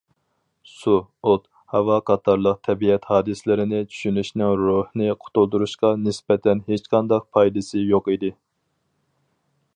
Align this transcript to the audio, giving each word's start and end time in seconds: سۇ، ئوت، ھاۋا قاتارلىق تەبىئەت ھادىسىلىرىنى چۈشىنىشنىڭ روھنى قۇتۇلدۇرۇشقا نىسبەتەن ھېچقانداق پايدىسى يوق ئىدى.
سۇ، 0.75 0.93
ئوت، 1.31 1.43
ھاۋا 1.73 1.97
قاتارلىق 2.09 2.57
تەبىئەت 2.69 3.05
ھادىسىلىرىنى 3.11 3.83
چۈشىنىشنىڭ 3.91 4.57
روھنى 4.63 5.13
قۇتۇلدۇرۇشقا 5.27 5.93
نىسبەتەن 6.09 6.67
ھېچقانداق 6.73 7.31
پايدىسى 7.39 7.85
يوق 7.95 8.11
ئىدى. 8.17 8.33